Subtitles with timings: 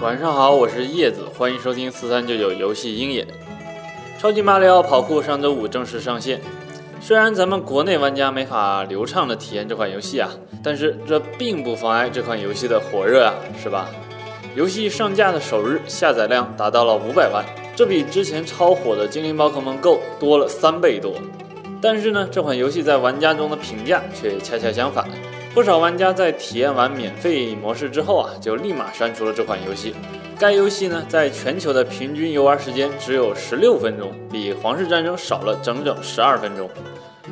[0.00, 3.26] 晚上好，我是叶子，欢迎收听四三九九游戏鹰眼。
[4.18, 6.40] 超级马里奥跑酷上周五正式上线。
[7.00, 10.30] 虽然咱们国内玩家没法流畅的体验这款游戏啊，
[10.64, 13.88] 但是这并不妨碍这款游戏的火热啊，是吧？
[14.56, 17.44] 游戏上架的首日下载量达到了五百万，
[17.76, 21.14] 这比之前超火的精灵宝可梦 Go 多了三倍多。
[21.80, 25.08] 但是呢，这款游戏在玩家中的评价却恰恰相反。
[25.54, 29.94] 不少玩家在体验完免费模式之后啊，就立马删除了这款游戏。
[30.36, 36.68] 该游戏呢，在全球的平均游玩时间只有十六分钟，比《皇室战争》少了整整十二分钟。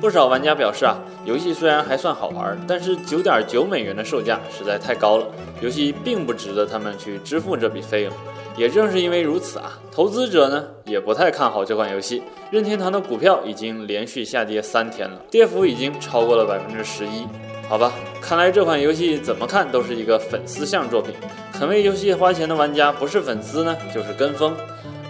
[0.00, 5.26] 不少玩家表示啊，游戏虽然还算好玩，但是九点九美元的售价实在太高了，
[5.60, 8.12] 游戏并不值得他们去支付这笔费用。
[8.56, 12.22] 也正是因为如此啊，投资者呢也不太看好这款游戏。
[12.52, 17.26] 任天堂的股票已经连续下跌三天了，跌幅已经超过了百分之十一。
[17.68, 21.14] 好吧，看来这款游戏怎么看都是一个粉丝向作品。
[21.52, 24.54] 肯为游戏花钱的玩家不是粉丝呢，就是跟风。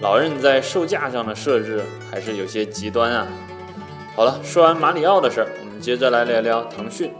[0.00, 3.26] 老任在售价上的设置还是有些极端啊。
[4.14, 7.12] 好了，说完马里奥的事儿，我们接着来聊聊腾讯。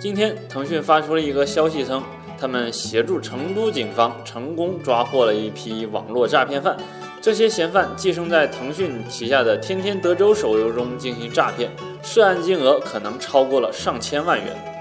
[0.00, 2.02] 今天腾讯发出了一个消息称，
[2.38, 6.76] 他们协助成都警方成功抓获了一批网络诈骗犯。
[7.20, 11.70] 这些嫌犯寄生在腾讯旗下的天天德州手游中进行诈骗，
[12.02, 14.71] 涉案金额可能超过了上千万元。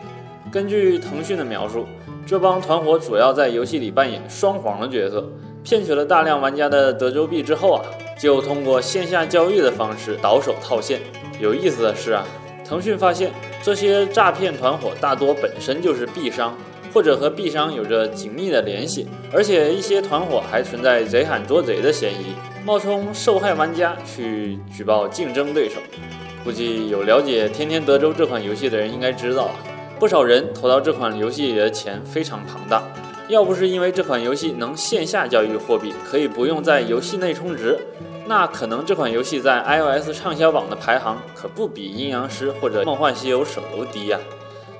[0.52, 1.88] 根据腾讯的描述，
[2.28, 5.26] 这帮团伙主要在游戏里扮演双簧的角色，
[5.64, 7.86] 骗取了大量玩家的德州币之后啊，
[8.20, 11.00] 就通过线下交易的方式倒手套现。
[11.40, 12.26] 有意思的是啊，
[12.66, 13.32] 腾讯发现
[13.64, 16.54] 这些诈骗团伙大多本身就是币商，
[16.94, 25.80] 或者和币商有着紧密的联系，而且一些团伙还存在贼喊捉贼的嫌疑，冒充受害玩家去举报竞争对手。
[26.44, 29.56] 估计有了解《天天德州》这款游戏的人应该知道啊。
[30.02, 32.82] 不少人投到这款游戏里的钱非常庞大，
[33.28, 37.78] 要不是因为这款游戏能线下交易货币，可以不用在游戏内充值，
[38.26, 44.20] 那可能这款游戏在 iOS 畅销榜的排行可不比《阴阳师》或者《梦幻西游》手游低呀。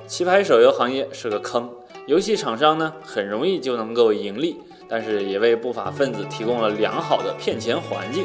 [0.08, 1.70] 棋牌手游行业是个坑，
[2.06, 4.56] 游戏厂商呢很容易就能够盈利，
[4.88, 8.24] 但是也为不法分子提供了良好的骗钱环境。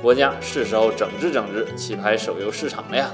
[0.00, 3.12] 国家是时候整治整治棋牌手游市场了呀。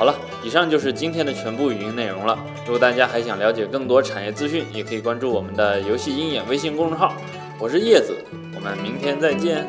[0.00, 2.38] 好了，以上就是今天的全部语音内容了。
[2.64, 7.12] 如果大家还想了解更多产业资讯，也可以关注我们的游戏鹰眼微信公众号。
[7.58, 8.16] 我是叶子，
[8.54, 9.68] 我们明天再见。